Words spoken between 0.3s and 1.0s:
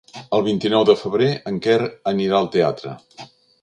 El vint-i-nou de